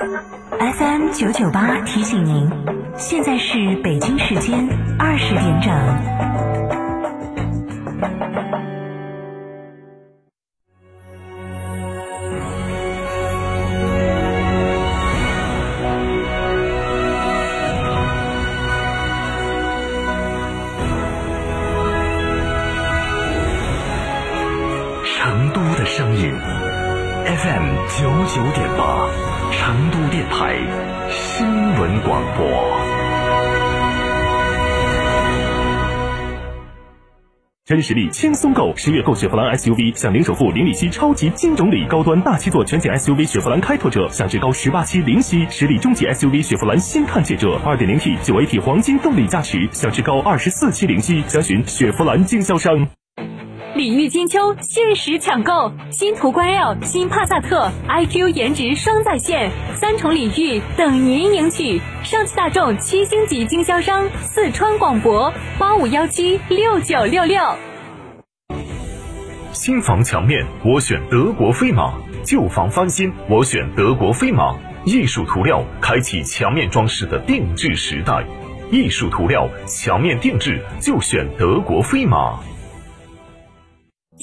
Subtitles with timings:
[0.00, 2.50] FM 九九八提醒您，
[2.96, 4.66] 现在是北京时间
[4.98, 5.70] 二十点整。
[25.04, 26.32] 成都的声音
[27.26, 29.10] ，FM 九九点八，
[29.52, 30.56] 成都电台
[31.10, 32.46] 新闻广播。
[37.64, 52.88] 真实力轻松购，十月购雪佛兰 SUV 享零首付、零利息超级金种礼，高端大七座全景 SUV 雪佛兰开拓者享至高十八期零息，实力中级 SUV 雪佛兰新探界者二点零 T 九 AT 黄金动力加持，享至高二十四期零息，详询雪佛兰经销商。
[53.80, 61.80] 礼遇金秋，限时抢购，新途观 L、新帕萨特，iQ 颜值双在线，三重礼遇等您领取。
[62.02, 67.40] 上汽大众七星级经销商，四川广博八五幺七六九六六。
[69.52, 74.54] 新房墙面，我选德国飞马；旧房翻新，我选德国飞马。
[74.84, 78.22] 艺术涂料开启墙面装饰的定制时代，
[78.70, 82.38] 艺术涂料墙面定制就选德国飞马。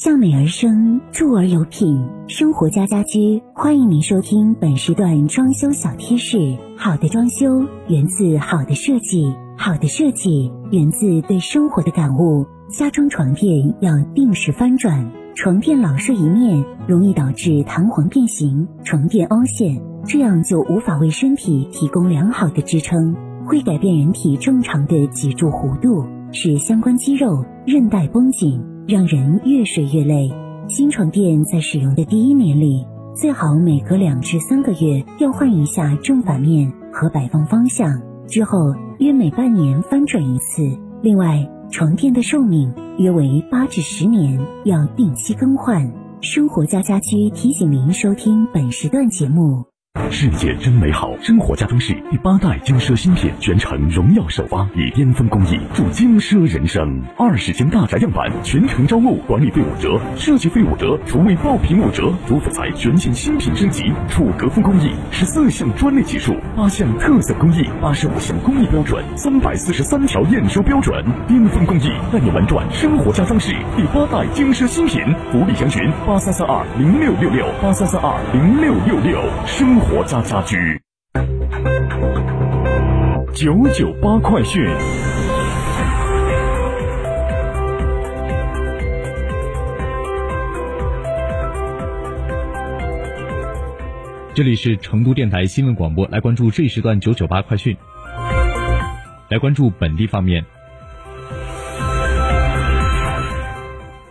[0.00, 6.56] 向美而生，住而有品，生活家家居欢迎您收听本时段装修小贴士。
[6.76, 12.46] 好的装修源自好的设计，好的设计源自对生活的感悟。
[12.68, 28.62] 家装床垫要定时翻转，床垫老睡一面容易导致弹簧变形、床垫凹陷，这样就无法为身体提供良好的支撑，会改变人体正常的脊柱弧度，使相关肌肉、韧带绷紧。
[28.88, 30.30] 让人越睡越累。
[30.66, 40.62] 新床垫在使用的第一年里，最好每隔两至三个月要换一下正反面和摆放方向，之后约每半年翻转一次。
[41.02, 45.92] 另外，床垫的寿命约为八至十年，要定期更换。
[46.22, 49.66] 生活家家居提醒您收听本时段节目。
[50.10, 57.02] 世界真美好，生活家装饰第八代精奢新品全程荣耀首发，以巅峰工艺铸精奢人生。
[57.18, 62.10] 二十间大宅样板全程招募，管理费五折，设计费五折，厨卫爆品五折。
[62.26, 75.02] 主辅材全线新品升级，楚格风工艺，十四项专利技术，八项特色工艺，八十五项工艺标准，三百四十三条验收标准，巅峰工艺带你玩转生活家装饰第八代精奢新品。
[75.30, 80.02] 福利详询八三三二零六六六八三三二零六六六生活。
[80.04, 80.56] 家家居
[83.40, 84.66] 九九八快讯，
[94.34, 97.76] 这里是成都电台新闻广播，来关注这一时段九九八快讯。
[99.28, 100.44] 来关注本地方面，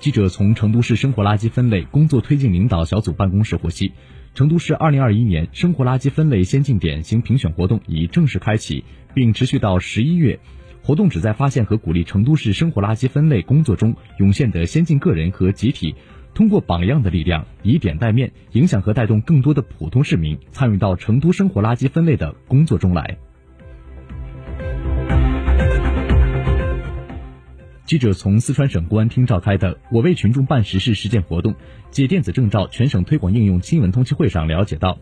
[0.00, 3.92] 记者从成都市生活垃圾分类工作推进领导小组办公室获悉。
[4.34, 10.40] 成都市二零二一年生活垃圾分类先进典型评选活动已正式开启，并持续到十一月。
[10.82, 15.94] 活动旨在发现和鼓励成都市生活垃圾分类工作中涌现的先进个人和集体，
[16.32, 23.18] 通过榜样的力量，以点带面，影响和带动更多的普通市民参与到成都生活垃圾分类的工作中来。
[27.90, 31.56] 记者从四川省公安厅召开的“我为群众办实事”实践活动
[31.90, 35.00] 借电子证照全省推广应用新闻通气会上了解到，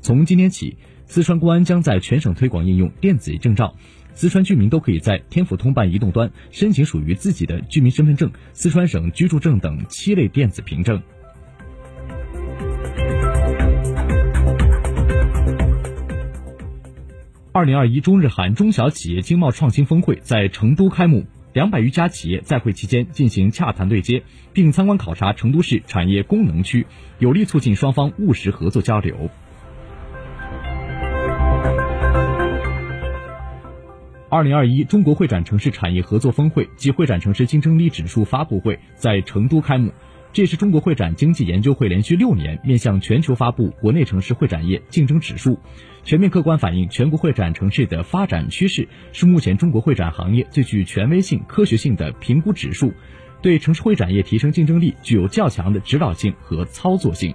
[0.00, 3.76] 从今天起，四川公安将在全省推广应用电子证照，
[4.14, 11.02] 四川居民都可以在天府通办移动端申请属于自己的居民身份证、四川省居住证等七类电子凭证。
[17.52, 21.26] 二零二一中日韩中小企业经贸创新峰会在成都开幕。
[21.52, 26.86] 两百余家企业在会期间进行洽谈对接，并参观考察成都市产业功能区，
[27.18, 29.30] 有力促进双方务实合作交流。
[34.28, 39.92] 二零二一中国会展城市产业合作峰会及会展城市竞争力指数发布会在成都开幕。
[40.32, 45.58] 这是中国会展经济研究会连续六年面向全球发布国内城市会展业竞争指数，
[46.04, 52.92] 全面客观反映全国会展城市的发展趋势，是目前中国会展行业最具权威性、科学性的评估指数，
[53.42, 57.34] 对城市会展业提升竞争力具有较强的指导性和操作性。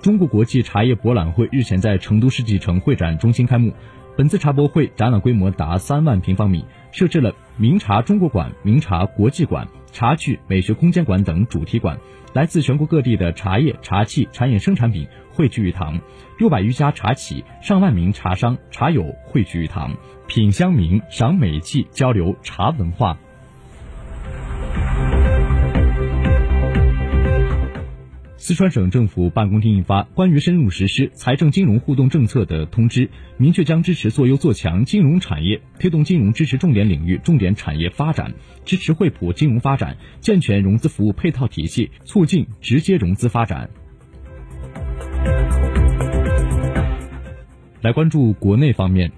[0.00, 3.74] 中国国际茶叶博览会日前在成都世纪城会展中心开幕。
[4.16, 11.98] 本次茶博会展览规模达三万平方米，设置了名茶中国馆、名茶国际馆、茶具美学空间馆等主题馆。
[12.32, 15.98] 来自全国各地的茶叶、茶器、茶饮生产品汇聚一堂，
[16.38, 19.96] 六百余家茶企、上万名茶商、茶友汇聚一堂，
[20.28, 23.18] 品香茗、赏美器，交流茶文化。
[28.50, 33.06] 四川省政府办公厅印发《关于深入实施财政金融互动政策的通知》，
[33.36, 43.70] 明确将支持做优做强金融产业，推动金融支持重点领域、重点产业发展，支持惠普金融发展，健全融资服务配套体系，促进直接融资发展。
[47.82, 49.12] 来关注国内方面，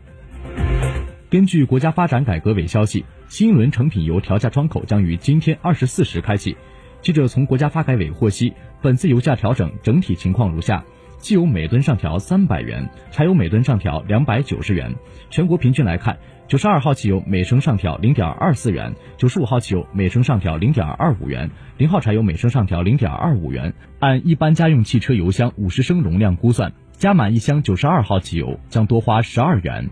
[1.31, 6.55] 根据国家发展改革委消息，新一轮成品油调价窗口将于今天二十四时开启。
[7.03, 8.55] 记者从国家发改委获悉。
[8.81, 10.85] 本次油价调整整体情况如下：
[11.19, 14.95] 汽油每吨上调三百元，柴油每吨上调两百九十元。
[15.29, 16.17] 全国平均来看，
[16.49, 23.73] 九十二号汽油每升上调零点二四元，九十五号汽油每升上调零点二五元，零号柴油每升上调零点二五元。
[23.99, 29.91] 按一般家用汽车油箱五十升容量估算，加满一箱九十二号汽油将多花十二元。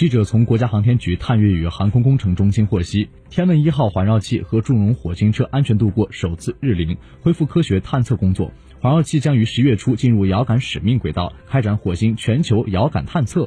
[0.00, 8.50] 记者从国家航天局探月与航空工程中心获悉，天问一号环绕器和祝融火星车安全度过首次日龄，恢复科学探测工作。
[8.80, 13.46] 环绕器将于十月初进入遥感使命轨道，开展火星全球遥感探测。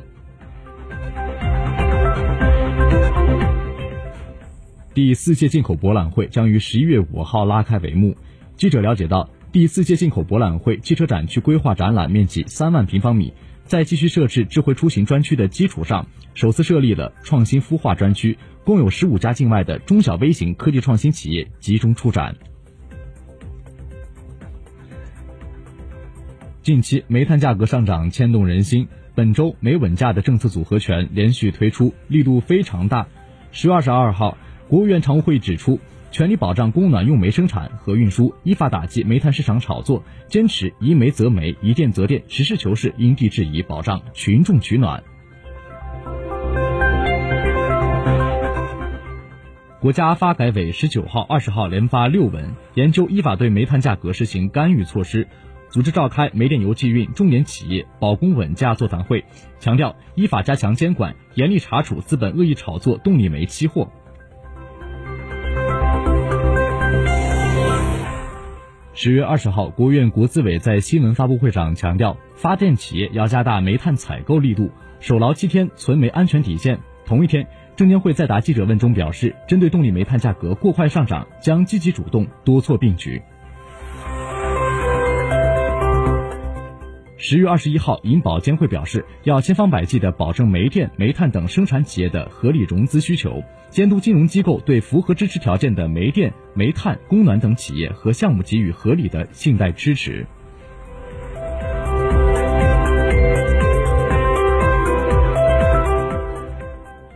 [4.94, 8.16] 第四届进口博览会将于十一月五号拉开帷幕。
[8.56, 13.34] 记者了解到，第四届进口博览会汽车展区规划展览面积三万平方米。
[13.66, 22.36] 在继续设置智慧出行专区的基础上，首次设立了创新孵化专区，共有十五家境外的中小微型科技创新企业集中出展。
[26.62, 33.08] 近期煤炭价格上涨牵动人心，本周煤稳价的政策组合拳连续推出，力度非常大。
[33.52, 34.38] 十月二十二号，
[34.68, 35.80] 国务院常务会指出。
[36.14, 45.04] 全力保障供暖用煤生产和运输，依法打击煤炭市场炒作，坚持宜煤则煤，宜电则电，实事求是，因地制宜，保障群众取暖。
[49.82, 55.28] 国家发改委十九号、二十号连发六文，研究依法对煤炭价格实行干预措施，
[55.70, 59.26] 组织召开煤电油气运重点企业保供稳价座谈会，
[59.60, 63.92] 强调依法加强监管，严厉查处资本恶意炒作动力煤期货。
[69.04, 74.72] 十月二十号，国务院国资委在新闻发布会上强调，发电企业要加大煤炭采购力度，
[75.02, 76.80] 守牢七天存煤安全底线。
[77.06, 77.46] 同一天，
[77.76, 83.22] 证监会在答记者问中表示，针对动力煤炭价格过快上涨，将积极主动，多措并举。
[87.26, 93.42] 十月二十一号，银保监会表示，要千方百计地保证煤电、煤炭等生产企业的合理融资需求。
[93.70, 100.28] 监督金融机构对符合支持条件的煤电、煤炭、供暖等企业和项目给予合理的信贷支持。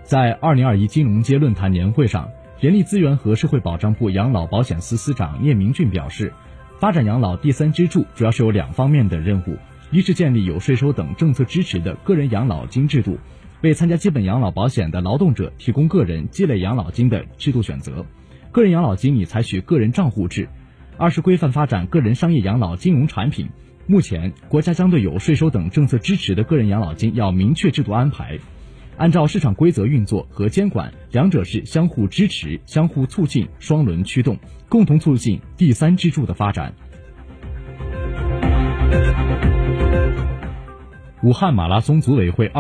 [0.03, 2.29] 在二零二一金融街论坛年会上，
[2.61, 6.31] 人力资源和社会保障部养老保险司司长聂明俊表示，
[6.79, 9.57] 发展养老第三支柱主要是有两方面的任务：
[9.91, 13.17] 一是建立有税收等政策支持的个人养老金制度。
[13.61, 18.05] 为参加基本养老保险的劳动者提供个人积累养老金的制度选择，
[18.51, 20.47] 个人养老金拟采取个人账户制。
[20.97, 23.47] 二是规范发展个人商业养老金融产品。
[23.87, 28.37] 目前，国家将对有税收等政策支持的个人养老金要明确制度安排，
[28.97, 36.73] 按照市场规则运作和监管，两者是相互支持、相互促进、双轮驱动，共同促进第三支柱的发展。
[41.23, 42.55] 武汉马拉松组委会二。